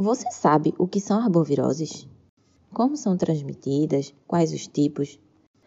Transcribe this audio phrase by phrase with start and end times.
[0.00, 2.06] Você sabe o que são arboviroses?
[2.72, 4.14] Como são transmitidas?
[4.28, 5.18] Quais os tipos?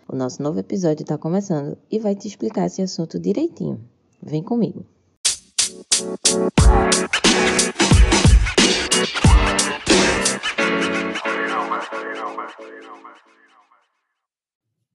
[0.07, 3.83] O nosso novo episódio está começando e vai te explicar esse assunto direitinho.
[4.23, 4.85] Vem comigo!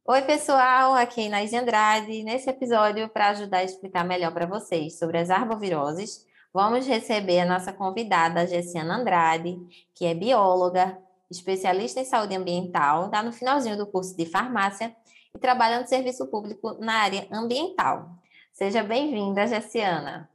[0.06, 2.22] Oi, pessoal, aqui é Inês Andrade.
[2.22, 6.25] Nesse episódio, para ajudar a explicar melhor para vocês sobre as arboviroses,
[6.56, 9.60] vamos receber a nossa convidada, Gessiana Andrade,
[9.94, 10.96] que é bióloga,
[11.30, 14.96] especialista em saúde ambiental, está no finalzinho do curso de farmácia
[15.34, 18.08] e trabalha no serviço público na área ambiental.
[18.54, 20.30] Seja bem-vinda, Gessiana.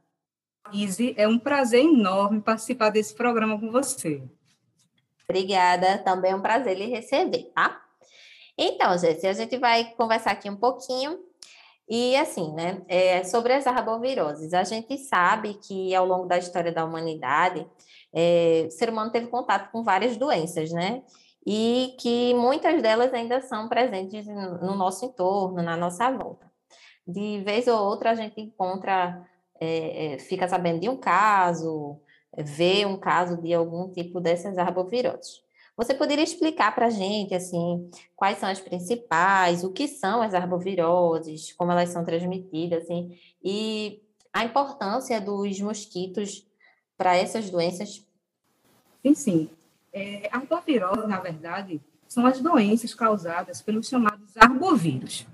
[0.72, 4.22] Izzy, é um prazer enorme participar desse programa com você.
[5.28, 7.82] Obrigada, também é um prazer lhe receber, tá?
[8.56, 11.18] Então, gente, a gente vai conversar aqui um pouquinho.
[11.88, 16.72] E assim, né, é, sobre as arboviroses, a gente sabe que ao longo da história
[16.72, 17.66] da humanidade,
[18.12, 21.02] é, o ser humano teve contato com várias doenças, né?
[21.46, 26.50] E que muitas delas ainda são presentes no nosso entorno, na nossa volta.
[27.06, 29.24] De vez ou outra a gente encontra,
[29.60, 32.00] é, é fica sabendo de um caso,
[32.36, 35.41] vê um caso de algum tipo dessas arboviroses.
[35.76, 40.34] Você poderia explicar para a gente, assim, quais são as principais, o que são as
[40.34, 46.46] arboviroses, como elas são transmitidas, assim, e a importância dos mosquitos
[46.96, 48.06] para essas doenças?
[49.02, 49.50] Sim, sim.
[49.92, 55.26] É, arbovirose, na verdade, são as doenças causadas pelos chamados arbovírus,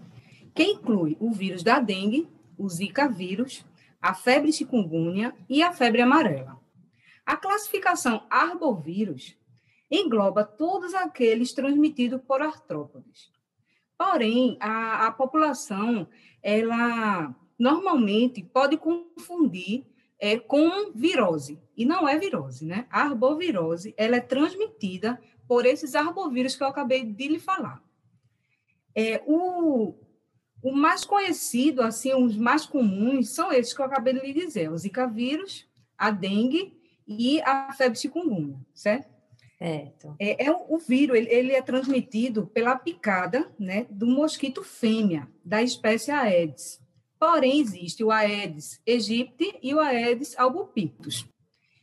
[0.55, 3.65] que inclui o vírus da dengue, o zika vírus,
[4.01, 6.57] a febre chikungunya e a febre amarela.
[7.27, 9.37] A classificação arbovírus
[9.91, 13.31] engloba todos aqueles transmitidos por artrópodes.
[13.97, 16.07] Porém, a, a população,
[16.43, 19.87] ela normalmente pode confundir
[20.19, 22.87] é, com virose, e não é virose, né?
[22.91, 27.83] A arbovirose, ela é transmitida por esses arbovírus que eu acabei de lhe falar.
[28.95, 29.95] É, o,
[30.63, 34.71] o mais conhecido, assim, os mais comuns, são esses que eu acabei de lhe dizer,
[34.71, 35.67] o zika vírus,
[35.97, 36.77] a dengue
[37.07, 39.18] e a febre chikungunya, certo?
[39.59, 40.15] Certo.
[40.21, 45.61] É, é o, vírus, ele, ele, é transmitido pela picada né, do mosquito fêmea, da
[45.61, 46.81] espécie Aedes.
[47.19, 51.27] Porém, existe o Aedes aegypti e o Aedes albopictus.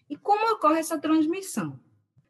[0.09, 1.77] E como ocorre essa transmissão?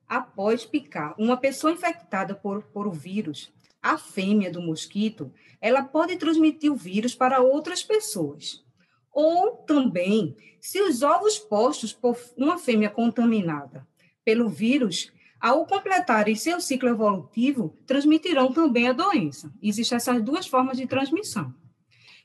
[0.07, 5.31] Após picar uma pessoa infectada por, por o vírus, a fêmea do mosquito,
[5.61, 8.63] ela pode transmitir o vírus para outras pessoas.
[9.11, 13.87] Ou também, se os ovos postos por uma fêmea contaminada
[14.23, 15.11] pelo vírus
[15.45, 19.53] ao completarem seu ciclo evolutivo, transmitirão também a doença.
[19.61, 21.53] Existem essas duas formas de transmissão.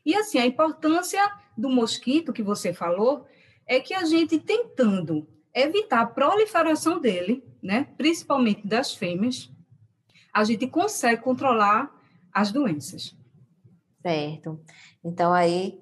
[0.06, 1.20] E assim, a importância
[1.54, 3.26] do mosquito que você falou
[3.66, 9.50] é que a gente tentando evitar a proliferação dele, né, principalmente das fêmeas,
[10.32, 11.94] a gente consegue controlar
[12.32, 13.14] as doenças.
[14.00, 14.58] Certo.
[15.04, 15.78] Então aí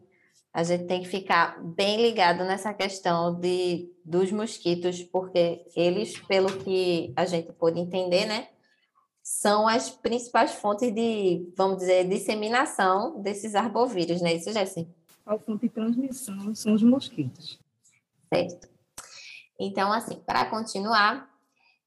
[0.52, 6.48] a gente tem que ficar bem ligado nessa questão de, dos mosquitos, porque eles, pelo
[6.64, 8.48] que a gente pôde entender, né,
[9.22, 14.32] são as principais fontes de, vamos dizer, disseminação desses arbovírus, né?
[14.32, 14.90] Isso, Jéssica?
[15.26, 17.60] A fonte de transmissão são os mosquitos.
[18.32, 18.68] Certo.
[19.60, 21.28] Então, assim, para continuar,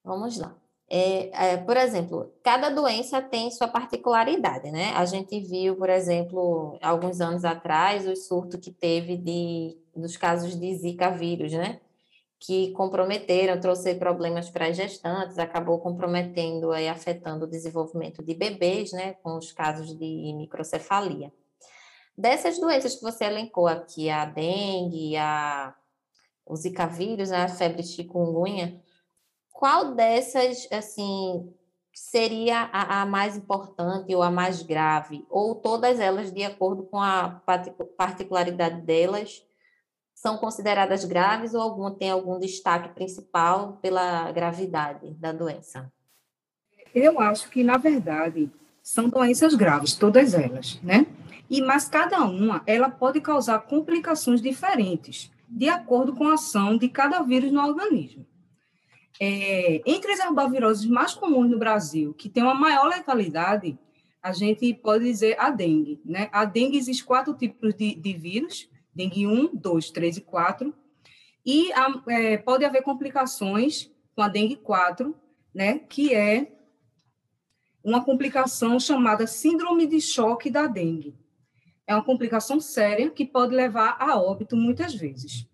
[0.04, 0.56] vamos lá.
[0.88, 4.92] É, é, por exemplo, cada doença tem sua particularidade, né?
[4.92, 10.60] A gente viu, por exemplo, alguns anos atrás, o surto que teve de, dos casos
[10.60, 11.80] de Zika vírus, né?
[12.44, 18.92] Que comprometeram, trouxe problemas para as gestantes, acabou comprometendo e afetando o desenvolvimento de bebês,
[18.92, 19.14] né?
[19.22, 21.32] Com os casos de microcefalia.
[22.18, 25.74] Dessas doenças que você elencou aqui, a dengue, a,
[26.46, 27.44] o Zika vírus, né?
[27.44, 28.82] a febre chikungunya,
[29.52, 31.54] qual dessas, assim,
[31.94, 35.26] seria a, a, mais importante ou a mais grave?
[35.30, 37.42] Ou todas elas, de acordo com a
[37.96, 39.46] particularidade delas,
[40.22, 45.92] são consideradas graves ou alguma tem algum destaque principal pela gravidade da doença?
[46.94, 48.52] Eu acho que, na verdade,
[48.84, 51.08] são doenças graves, todas elas, né?
[51.50, 56.88] E mas cada uma, ela pode causar complicações diferentes, de acordo com a ação de
[56.88, 58.24] cada vírus no organismo.
[59.20, 63.76] É, entre as arboviroses mais comuns no Brasil, que tem uma maior letalidade,
[64.22, 66.00] a gente pode dizer a dengue.
[66.06, 66.30] Né?
[66.32, 70.74] A dengue existe quatro tipos de, de vírus, dengue 1, 2, 3 e 4,
[71.46, 75.16] e a, é, pode haver complicações com a dengue 4,
[75.54, 76.52] né, que é
[77.84, 81.16] uma complicação chamada síndrome de choque da dengue.
[81.88, 85.48] É uma complicação séria que pode levar a óbito muitas vezes.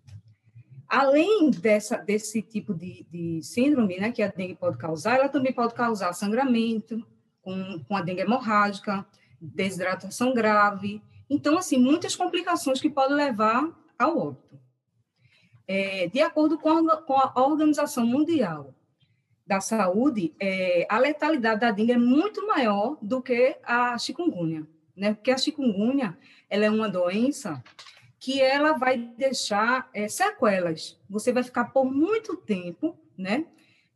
[0.90, 5.52] além dessa, desse tipo de, de, síndrome né, que a dengue pode causar, ela também
[5.52, 7.06] pode causar sangramento,
[7.42, 9.06] com, com a dengue hemorrágica,
[9.42, 11.02] desidratação grave.
[11.30, 14.60] Então, assim, muitas complicações que podem levar ao óbito.
[15.68, 18.74] É, de acordo com a, com a, Organização Mundial
[19.46, 24.66] da Saúde, é, a letalidade da dengue é muito maior do que a chikungunya,
[24.96, 25.14] né?
[25.14, 26.18] Porque a chikungunya,
[26.50, 27.62] ela é uma doença
[28.20, 30.98] que ela vai deixar é, sequelas.
[31.10, 33.46] Você vai ficar por muito tempo, né?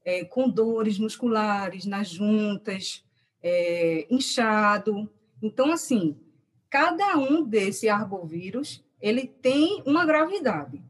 [0.03, 3.03] É, com dores musculares nas juntas,
[3.41, 5.09] é, inchado.
[5.41, 6.17] Então, assim,
[6.71, 10.81] cada um desse arbovírus, ele tem uma gravidade.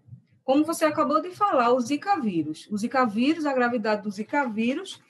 [0.43, 2.67] Como você acabou de falar, o Zika vírus.
[2.69, 5.01] O Zika vírus, a gravidade do Zika vírus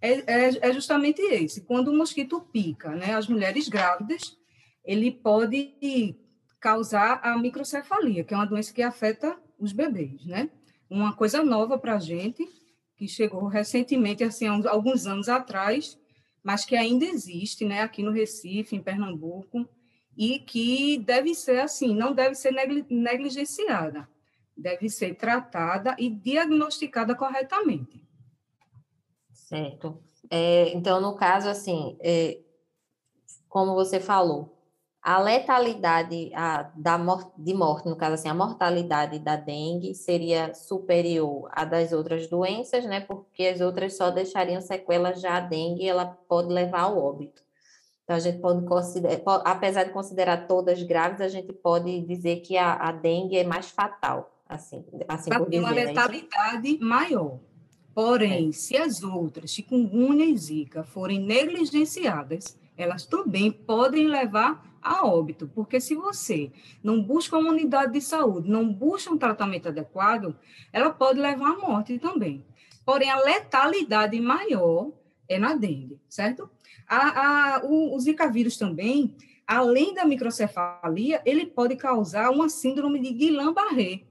[0.00, 1.62] é, é, é justamente esse.
[1.62, 4.38] Quando o mosquito pica, né, as mulheres grávidas,
[4.84, 6.16] ele pode
[6.60, 10.48] causar a microcefalia, que é uma doença que afeta os bebês, né?
[10.88, 12.46] Uma coisa nova para a gente,
[12.96, 15.98] que chegou recentemente, assim, alguns anos atrás,
[16.42, 19.68] mas que ainda existe, né, aqui no Recife, em Pernambuco,
[20.20, 22.52] e que deve ser assim, não deve ser
[22.90, 24.06] negligenciada,
[24.54, 28.06] deve ser tratada e diagnosticada corretamente.
[29.32, 29.98] Certo.
[30.30, 32.38] É, então, no caso, assim, é,
[33.48, 34.62] como você falou,
[35.00, 40.52] a letalidade a, da morte, de morte, no caso assim, a mortalidade da dengue seria
[40.52, 43.00] superior à das outras doenças, né?
[43.00, 47.42] Porque as outras só deixariam sequelas, já a dengue ela pode levar ao óbito.
[48.10, 52.56] Então a gente pode considerar, apesar de considerar todas graves, a gente pode dizer que
[52.58, 55.62] a, a dengue é mais fatal, assim, assim por dizer.
[55.62, 55.84] uma né?
[55.84, 57.38] letalidade é maior.
[57.94, 58.52] Porém, é.
[58.52, 65.80] se as outras, chikungunya e zika, forem negligenciadas, elas também podem levar a óbito, porque
[65.80, 66.50] se você
[66.82, 70.34] não busca uma unidade de saúde, não busca um tratamento adequado,
[70.72, 72.44] ela pode levar à morte também.
[72.84, 74.90] Porém, a letalidade maior
[75.30, 76.50] é na dengue, certo?
[76.86, 79.16] A, a, o, o Zika vírus também,
[79.46, 84.02] além da microcefalia, ele pode causar uma síndrome de Guillain-Barré,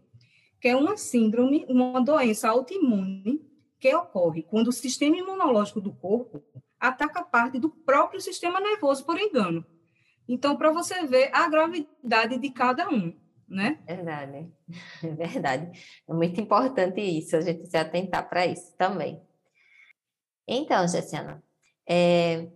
[0.62, 3.46] que é uma síndrome, uma doença autoimune
[3.80, 6.42] que ocorre quando o sistema imunológico do corpo
[6.80, 9.66] ataca parte do próprio sistema nervoso por engano.
[10.28, 13.14] Então, para você ver a gravidade de cada um,
[13.48, 13.80] né?
[13.86, 14.50] Verdade,
[15.04, 15.80] é verdade.
[16.08, 19.22] É muito importante isso, a gente se atentar para isso também.
[20.52, 21.44] Então, Jessiana,
[21.88, 22.48] é,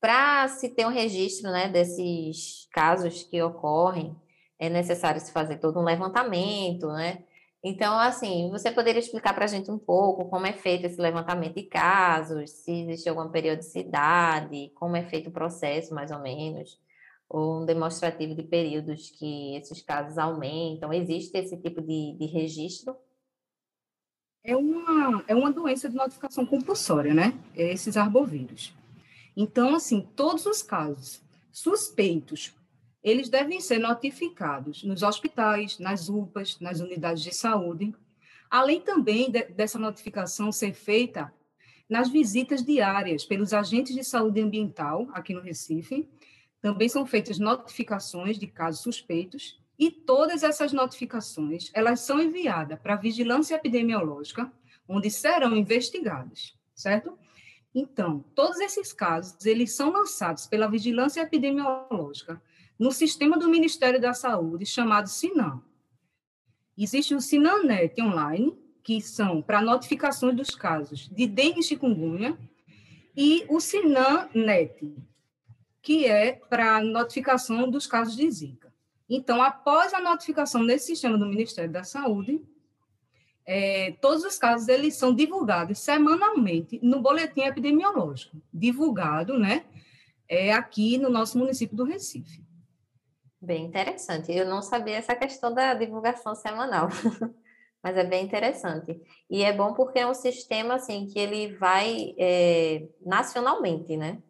[0.00, 4.16] para se ter um registro né, desses casos que ocorrem,
[4.58, 7.22] é necessário se fazer todo um levantamento, né?
[7.62, 11.56] Então, assim, você poderia explicar para a gente um pouco como é feito esse levantamento
[11.56, 16.80] de casos, se existe alguma periodicidade, como é feito o processo, mais ou menos,
[17.28, 20.92] ou um demonstrativo de períodos que esses casos aumentam?
[20.94, 22.96] Existe esse tipo de, de registro?
[24.46, 27.34] É uma, é uma doença de notificação compulsória, né?
[27.56, 28.72] É esses arbovírus.
[29.36, 31.20] Então, assim, todos os casos
[31.50, 32.54] suspeitos
[33.02, 37.94] eles devem ser notificados nos hospitais, nas UPAs, nas unidades de saúde,
[38.50, 41.32] além também de, dessa notificação ser feita
[41.88, 46.08] nas visitas diárias pelos agentes de saúde ambiental aqui no Recife.
[46.60, 52.94] Também são feitas notificações de casos suspeitos e todas essas notificações elas são enviadas para
[52.94, 54.50] a vigilância epidemiológica,
[54.88, 57.18] onde serão investigadas, certo?
[57.74, 62.40] Então, todos esses casos eles são lançados pela vigilância epidemiológica
[62.78, 65.62] no sistema do Ministério da Saúde, chamado SINAM.
[66.76, 72.38] Existe o SINANET online, que são para notificações dos casos de dengue e chikungunya,
[73.16, 74.94] e o SINANET,
[75.82, 78.65] que é para notificação dos casos de Zika.
[79.08, 82.44] Então, após a notificação nesse sistema do Ministério da Saúde,
[83.46, 89.64] é, todos os casos eles são divulgados semanalmente no boletim epidemiológico, divulgado, né,
[90.28, 92.44] é, aqui no nosso município do Recife.
[93.40, 94.32] Bem interessante.
[94.32, 96.88] Eu não sabia essa questão da divulgação semanal,
[97.80, 99.00] mas é bem interessante.
[99.30, 104.20] E é bom porque é um sistema assim que ele vai é, nacionalmente, né?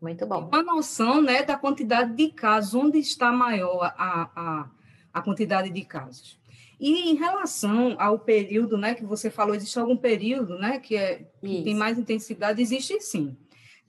[0.00, 0.48] Muito bom.
[0.48, 4.70] Uma noção, né, da quantidade de casos, onde está maior a, a,
[5.12, 6.38] a quantidade de casos.
[6.78, 11.26] E em relação ao período, né, que você falou, existe algum período, né, que, é,
[11.40, 12.60] que tem mais intensidade?
[12.60, 13.34] Existe sim.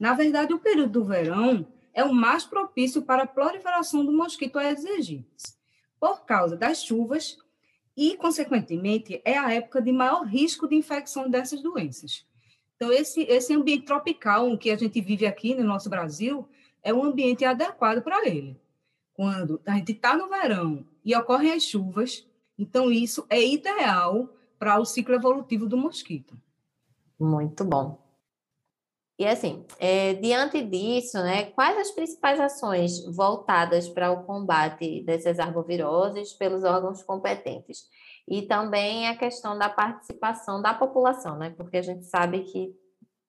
[0.00, 4.58] Na verdade, o período do verão é o mais propício para a proliferação do mosquito
[4.58, 5.54] Aedes aegypti,
[6.00, 7.36] por causa das chuvas
[7.96, 12.24] e, consequentemente, é a época de maior risco de infecção dessas doenças.
[12.78, 16.48] Então, esse, esse ambiente tropical que a gente vive aqui no nosso Brasil
[16.80, 18.56] é um ambiente adequado para ele.
[19.12, 22.24] Quando a gente está no verão e ocorrem as chuvas,
[22.58, 26.36] Então, isso é ideal para o ciclo evolutivo do mosquito.
[27.18, 27.98] Muito bom.
[29.18, 35.40] E assim, é, diante disso, né, quais as principais ações voltadas para o combate dessas
[35.40, 37.88] arboviroses pelos órgãos competentes?
[38.30, 42.74] E também a questão da participação da população, né, porque a gente sabe que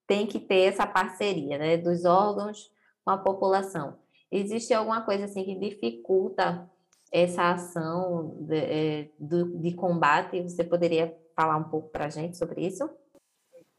[0.05, 2.71] tem que ter essa parceria né, dos órgãos
[3.05, 3.97] com a população.
[4.31, 6.69] Existe alguma coisa assim que dificulta
[7.11, 10.41] essa ação de, é, de combate?
[10.41, 12.89] Você poderia falar um pouco para a gente sobre isso?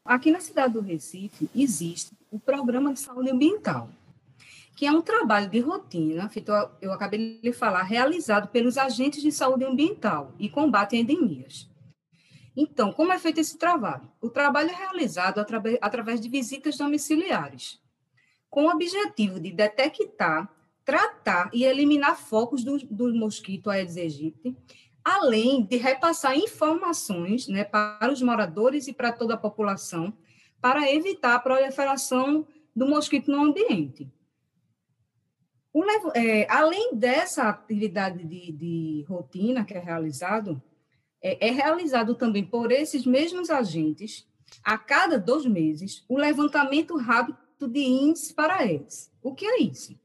[0.03, 3.87] Aqui na cidade do Recife existe o Programa de Saúde Ambiental,
[4.81, 6.27] que é um trabalho de rotina,
[6.81, 11.69] eu acabei de falar, realizado pelos agentes de saúde ambiental e combate a endemias.
[12.57, 14.09] Então, como é feito esse trabalho?
[14.19, 17.79] O trabalho é realizado através, através de visitas domiciliares,
[18.49, 20.51] com o objetivo de detectar,
[20.83, 24.57] tratar e eliminar focos do, do mosquito Aedes aegypti
[25.05, 30.11] além de repassar informações né, para os moradores e para toda a população,
[30.59, 34.11] para evitar a proliferação do mosquito no ambiente.
[36.13, 40.61] É, além dessa atividade de, de, rotina que é realizado,
[41.21, 44.27] é, é realizado também por esses mesmos agentes,
[44.63, 47.37] a cada dois meses, o levantamento rápido
[47.69, 49.09] de índices para eles.
[49.23, 49.97] O que é isso?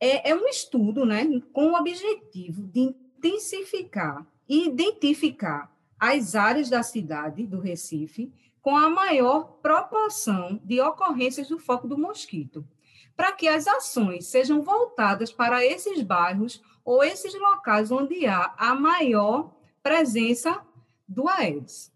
[0.00, 6.82] É, é um estudo né, com o objetivo de intensificar e identificar as áreas da
[6.82, 12.66] cidade do Recife com a maior proporção de ocorrências do foco do mosquito,
[13.16, 18.74] para que as ações sejam voltadas para esses bairros ou esses locais onde há a
[18.74, 20.60] maior presença
[21.08, 21.92] do Aedes.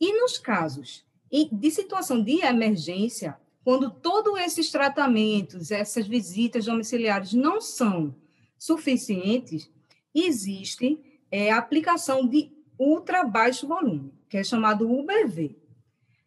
[0.00, 7.60] E nos casos de situação de emergência, quando todos esses tratamentos, essas visitas domiciliares não
[7.60, 8.14] são
[8.58, 9.70] suficientes,
[10.14, 15.56] existe é a aplicação de ultra baixo volume, que é chamado UBV.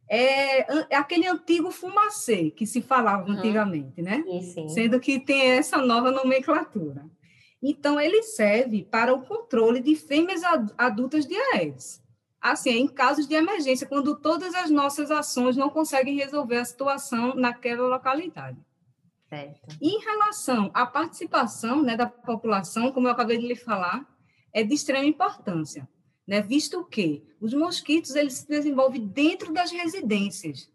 [0.08, 3.38] É, é aquele antigo fumacê que se falava uhum.
[3.38, 4.24] antigamente, né?
[4.42, 4.70] Sim.
[4.70, 7.06] Sendo que tem essa nova nomenclatura.
[7.62, 10.42] Então, ele serve para o controle de fêmeas
[10.78, 12.04] adultas de Aedes.
[12.40, 17.34] Assim, em casos de emergência, quando todas as nossas ações não conseguem resolver a situação
[17.34, 18.60] naquela localidade.
[19.28, 19.76] Certo.
[19.82, 24.06] Em relação à participação né, da população, como eu acabei de lhe falar,
[24.54, 25.90] é de extrema importância,
[26.28, 26.42] né?
[26.42, 30.70] visto que os mosquitos eles se desenvolvem dentro das residências.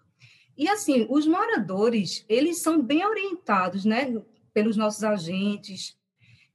[0.56, 4.20] E, assim, os moradores, eles são bem orientados né,
[4.52, 5.96] pelos nossos agentes,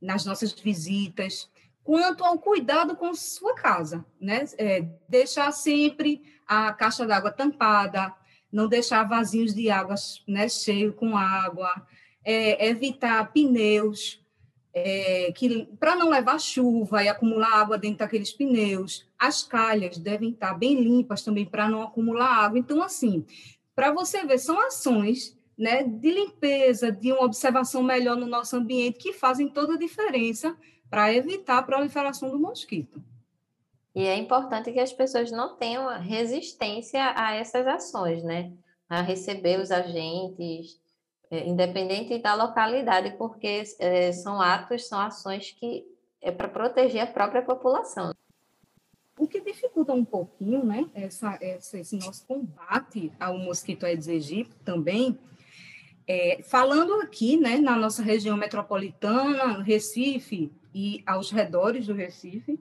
[0.02, 1.50] nas nossas visitas,
[1.84, 4.46] quanto ao cuidado com sua casa, né?
[4.58, 8.14] É, deixar sempre a caixa d'água tampada,
[8.52, 9.96] não deixar vasinhos de água
[10.28, 11.88] né, cheio com água,
[12.24, 14.24] é, evitar pneus,
[14.78, 20.32] é, que para não levar chuva e acumular água dentro daqueles pneus, as calhas devem
[20.32, 22.60] estar bem limpas também para não acumular água.
[22.60, 23.26] Então, assim,
[23.74, 29.00] para você ver, são ações né, de limpeza, de uma observação melhor no nosso ambiente
[29.00, 30.54] que fazem toda a diferença
[30.90, 33.02] para evitar a proliferação do mosquito.
[33.96, 38.52] E é importante que as pessoas não tenham resistência a essas ações, né?
[38.90, 40.82] A receber os agentes,
[41.36, 45.86] é, independente da localidade, porque é, são atos, são ações que
[46.22, 48.14] é para proteger a própria população.
[49.20, 54.56] O que dificulta um pouquinho, né, essa, essa, esse nosso combate ao mosquito Aedes aegypti
[54.64, 55.18] também,
[56.08, 62.60] é, falando aqui, né, na nossa região metropolitana, Recife e aos redores do Recife,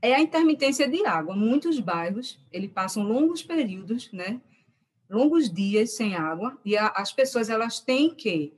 [0.00, 1.34] é a intermitência de água.
[1.34, 4.40] Muitos bairros, ele passam longos períodos, né,
[5.08, 8.52] longos dias sem água e a, as pessoas elas têm que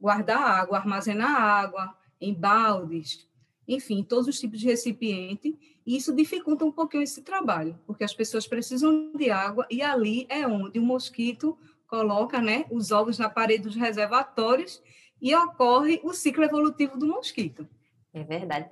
[0.00, 3.26] guardar água, armazenar água em baldes,
[3.66, 8.14] enfim, todos os tipos de recipiente, e isso dificulta um pouquinho esse trabalho, porque as
[8.14, 13.30] pessoas precisam de água e ali é onde o mosquito coloca, né, os ovos na
[13.30, 14.82] parede dos reservatórios
[15.20, 17.68] e ocorre o ciclo evolutivo do mosquito.
[18.12, 18.70] É verdade.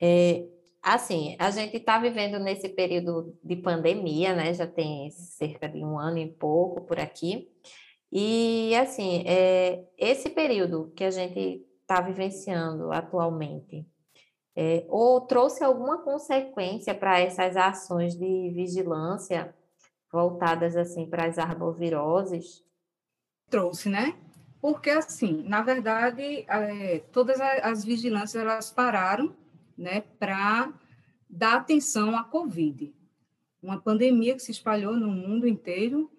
[0.00, 0.46] É,
[0.84, 4.52] Assim, a gente está vivendo nesse período de pandemia, né?
[4.52, 7.50] Já tem cerca de um ano e pouco por aqui.
[8.12, 13.88] E, assim, é, esse período que a gente está vivenciando atualmente,
[14.54, 19.54] é, ou trouxe alguma consequência para essas ações de vigilância
[20.12, 22.62] voltadas, assim, para as arboviroses?
[23.48, 24.14] Trouxe, né?
[24.60, 29.34] Porque, assim, na verdade, é, todas as vigilâncias, elas pararam
[29.76, 30.72] né, para
[31.28, 32.94] dar atenção à Covid,
[33.62, 36.10] uma pandemia que se espalhou no mundo inteiro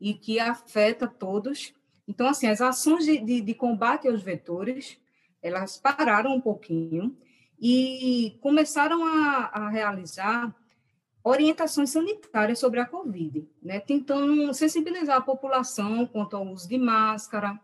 [0.00, 1.72] e que afeta todos.
[2.06, 4.98] Então, assim, as ações de, de, de combate aos vetores,
[5.42, 7.16] elas pararam um pouquinho
[7.60, 10.54] e começaram a, a realizar
[11.22, 13.78] orientações sanitárias sobre a Covid, né?
[13.80, 17.60] tentando sensibilizar a população quanto ao uso de máscara,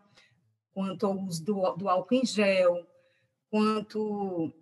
[0.73, 2.85] quanto ao uso do, do álcool em gel,
[3.49, 4.53] quanto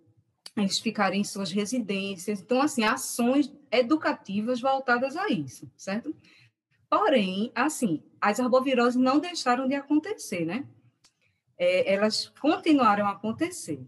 [0.56, 2.40] eles ficarem em suas residências.
[2.40, 6.14] Então, assim, ações educativas voltadas a isso, certo?
[6.88, 10.66] Porém, assim, as arboviroses não deixaram de acontecer, né?
[11.58, 13.80] É, elas continuaram a acontecer.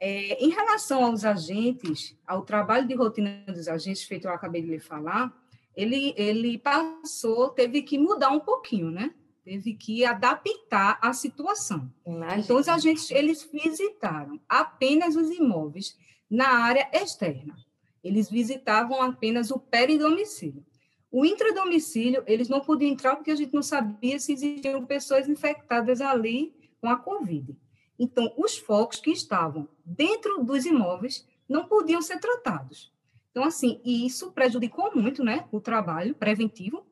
[0.00, 4.68] É, em relação aos agentes, ao trabalho de rotina dos agentes, feito eu acabei de
[4.68, 5.32] lhe falar,
[5.76, 9.14] ele, ele passou, teve que mudar um pouquinho, né?
[9.44, 11.92] Teve que adaptar a situação.
[12.06, 12.38] Imagina.
[12.38, 15.96] Então, os agentes, eles visitaram apenas os imóveis
[16.30, 17.56] na área externa.
[18.04, 20.64] Eles visitavam apenas o peridomicílio.
[21.10, 26.00] O intradomicílio, eles não podiam entrar porque a gente não sabia se existiam pessoas infectadas
[26.00, 27.56] ali com a Covid.
[27.98, 32.92] Então, os focos que estavam dentro dos imóveis não podiam ser tratados.
[33.30, 36.86] Então, assim, isso prejudicou muito né, o trabalho preventivo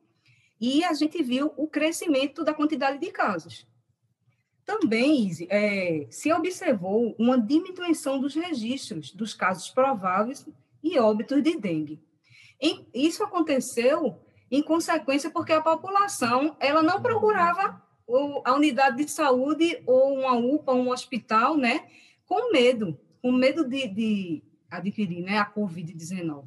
[0.61, 3.67] e a gente viu o crescimento da quantidade de casos.
[4.65, 10.47] Também é, se observou uma diminuição dos registros dos casos prováveis
[10.83, 12.01] e óbitos de dengue.
[12.61, 17.83] E isso aconteceu em consequência porque a população ela não procurava
[18.45, 21.89] a unidade de saúde ou uma UPA, um hospital, né,
[22.27, 26.45] com medo, com medo de, de adquirir, né, a COVID-19.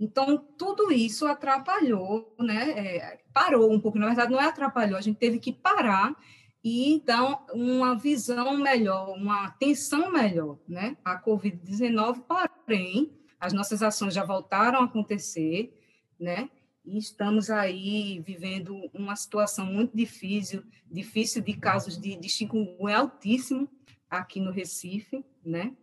[0.00, 5.02] Então, tudo isso atrapalhou, né, é, parou um pouco, na verdade não é atrapalhou, a
[5.02, 6.16] gente teve que parar
[6.64, 14.14] e dar uma visão melhor, uma atenção melhor, né, à COVID-19, porém, as nossas ações
[14.14, 15.78] já voltaram a acontecer,
[16.18, 16.48] né,
[16.82, 23.68] e estamos aí vivendo uma situação muito difícil, difícil de casos de, de chikungunya altíssimo
[24.08, 25.76] aqui no Recife, né?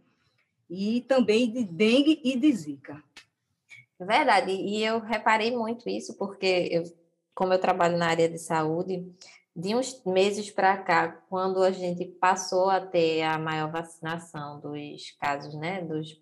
[0.69, 3.01] E também de dengue e de zika.
[4.00, 6.84] É verdade, e eu reparei muito isso porque eu,
[7.34, 9.12] como eu trabalho na área de saúde,
[9.56, 15.12] de uns meses para cá, quando a gente passou a ter a maior vacinação dos
[15.20, 16.22] casos, né, dos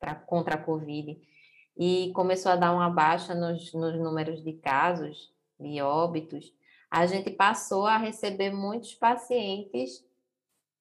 [0.00, 1.16] pra, contra a Covid,
[1.76, 6.52] e começou a dar uma baixa nos, nos números de casos, de óbitos,
[6.90, 10.04] a gente passou a receber muitos pacientes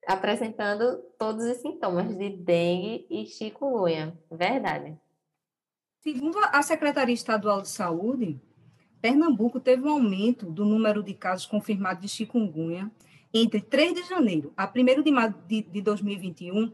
[0.07, 4.17] apresentando todos os sintomas de dengue e chikungunya.
[4.29, 4.97] Verdade.
[6.01, 8.41] Segundo a Secretaria Estadual de Saúde,
[8.99, 12.91] Pernambuco teve um aumento do número de casos confirmados de chikungunya
[13.31, 16.73] entre 3 de janeiro a 1 de maio de 2021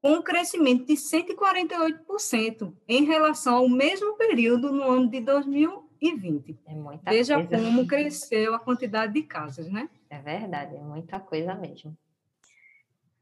[0.00, 6.58] com um crescimento de 148% em relação ao mesmo período no ano de 2020.
[6.66, 7.62] É muita Veja coisa.
[7.62, 9.90] como cresceu a quantidade de casos, né?
[10.08, 11.94] É verdade, é muita coisa mesmo.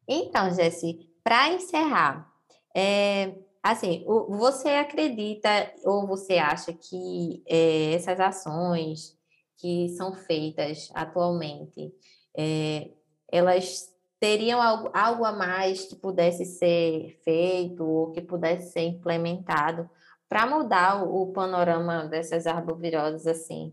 [0.07, 2.33] Então, Jesse, para encerrar,
[2.73, 5.49] é, assim, você acredita
[5.85, 9.17] ou você acha que é, essas ações
[9.57, 11.91] que são feitas atualmente,
[12.37, 12.91] é,
[13.33, 13.89] elas
[14.21, 19.89] teriam algo, algo a mais que pudesse ser feito ou que pudesse ser implementado
[20.29, 23.73] para mudar o, o, panorama dessas arboviroses, assim.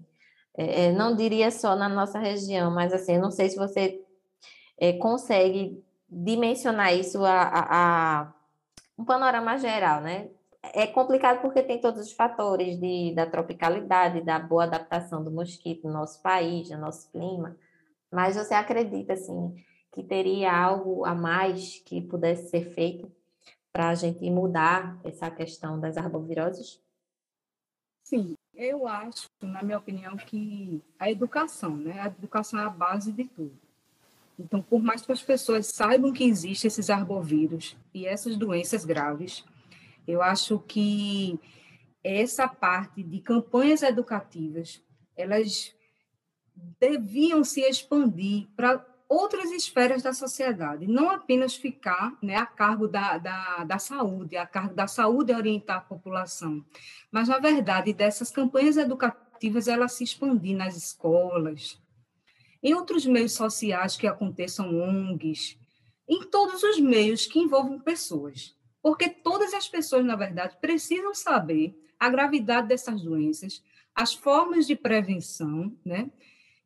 [0.57, 4.01] É, é, não diria só na nossa região, mas assim, não sei se você
[4.79, 8.33] é, consegue dimensionar isso a, a, a,
[9.01, 10.29] um panorama geral, né?
[10.61, 15.87] É complicado porque tem todos os fatores de, da tropicalidade, da boa adaptação do mosquito
[15.87, 17.57] no nosso país, no nosso clima,
[18.11, 19.55] mas você acredita, assim,
[19.91, 23.11] que teria algo a mais que pudesse ser feito
[23.73, 26.79] para a gente mudar essa questão das arboviroses?
[28.03, 32.01] Sim, eu acho, na minha opinião, que a educação, né?
[32.01, 33.57] A educação é a base de tudo.
[34.41, 39.45] Então, por mais que as pessoas saibam que existem esses arbovírus e essas doenças graves,
[40.07, 41.39] eu acho que
[42.03, 44.81] essa parte de campanhas educativas,
[45.15, 45.75] elas
[46.79, 53.17] deviam se expandir para outras esferas da sociedade, não apenas ficar né, a cargo da,
[53.17, 56.65] da, da saúde, a cargo da saúde orientar a população,
[57.11, 61.79] mas, na verdade, dessas campanhas educativas, elas se expandir nas escolas,
[62.63, 65.57] em outros meios sociais que aconteçam, ONGs,
[66.07, 71.75] em todos os meios que envolvam pessoas, porque todas as pessoas, na verdade, precisam saber
[71.99, 73.63] a gravidade dessas doenças,
[73.95, 76.09] as formas de prevenção, né?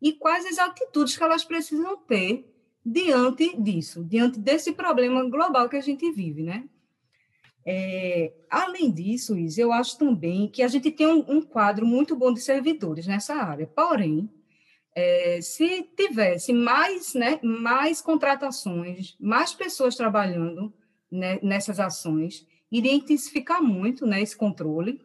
[0.02, 2.48] e quais as atitudes que elas precisam ter
[2.86, 6.70] diante disso, diante desse problema global que a gente vive, né?
[7.66, 12.16] É, além disso, Isa, eu acho também que a gente tem um, um, quadro muito
[12.16, 13.66] bom de servidores nessa área.
[13.66, 14.30] Porém,
[14.96, 20.74] é, se tivesse mais, né, mais contratações, mais pessoas trabalhando
[21.12, 25.02] né, nessas ações, iria intensificar muito né, esse controle,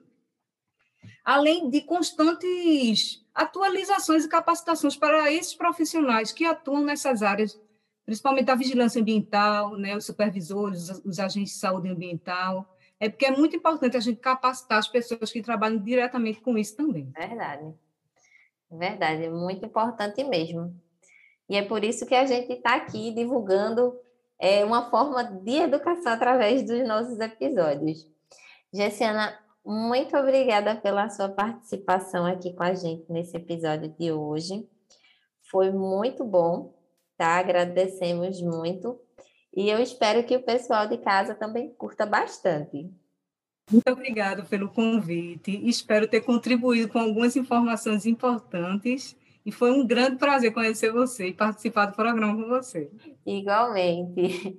[1.24, 7.60] além de constantes atualizações e capacitações para esses profissionais que atuam nessas áreas,
[8.06, 13.26] principalmente a vigilância ambiental, né, os supervisores, os, os agentes de saúde ambiental, é porque
[13.26, 17.10] é muito importante a gente capacitar as pessoas que trabalham diretamente com isso também.
[17.10, 17.74] Verdade.
[18.70, 20.74] Verdade, é muito importante mesmo.
[21.48, 23.98] E é por isso que a gente está aqui divulgando
[24.38, 28.08] é, uma forma de educação através dos nossos episódios.
[28.72, 34.68] Gessiana, muito obrigada pela sua participação aqui com a gente nesse episódio de hoje.
[35.50, 36.72] Foi muito bom,
[37.16, 37.38] tá?
[37.38, 38.98] Agradecemos muito.
[39.54, 42.88] E eu espero que o pessoal de casa também curta bastante.
[43.70, 45.60] Muito obrigada pelo convite.
[45.68, 49.16] Espero ter contribuído com algumas informações importantes.
[49.44, 52.90] E foi um grande prazer conhecer você e participar do programa com você.
[53.24, 54.58] Igualmente.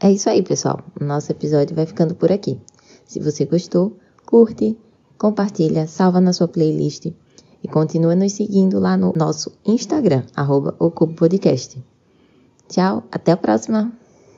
[0.00, 0.80] É isso aí, pessoal.
[1.00, 2.60] O nosso episódio vai ficando por aqui.
[3.04, 4.76] Se você gostou, curte,
[5.18, 7.12] compartilha, salva na sua playlist
[7.62, 11.80] e continua nos seguindo lá no nosso Instagram, arroba Podcast.
[12.68, 14.01] Tchau, até a próxima!